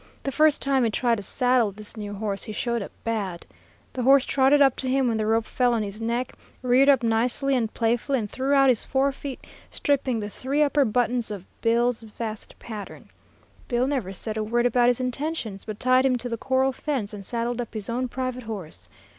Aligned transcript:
The 0.23 0.31
first 0.31 0.63
time 0.63 0.83
he 0.83 0.89
tried 0.89 1.17
to 1.17 1.21
saddle 1.21 1.69
this 1.71 1.95
new 1.95 2.11
horse 2.15 2.41
he 2.41 2.51
showed 2.53 2.81
up 2.81 2.89
bad. 3.03 3.45
The 3.93 4.01
horse 4.01 4.25
trotted 4.25 4.59
up 4.59 4.75
to 4.77 4.89
him 4.89 5.07
when 5.07 5.17
the 5.17 5.27
rope 5.27 5.45
fell 5.45 5.75
on 5.75 5.83
his 5.83 6.01
neck, 6.01 6.33
reared 6.63 6.89
up 6.89 7.03
nicely 7.03 7.55
and 7.55 7.71
playfully, 7.71 8.17
and 8.17 8.27
threw 8.27 8.51
out 8.51 8.69
his 8.69 8.83
forefeet, 8.83 9.45
stripping 9.69 10.19
the 10.19 10.27
three 10.27 10.63
upper 10.63 10.85
buttons 10.85 11.31
off 11.31 11.43
Bill's 11.61 12.01
vest 12.01 12.55
pattern. 12.57 13.09
Bill 13.67 13.85
never 13.85 14.11
said 14.11 14.37
a 14.37 14.43
word 14.43 14.65
about 14.65 14.87
his 14.87 14.99
intentions, 14.99 15.65
but 15.65 15.79
tied 15.79 16.03
him 16.03 16.17
to 16.17 16.29
the 16.29 16.35
corral 16.35 16.71
fence 16.71 17.13
and 17.13 17.23
saddled 17.23 17.61
up 17.61 17.75
his 17.75 17.87
own 17.87 18.07
private 18.07 18.41
horse. 18.45 18.89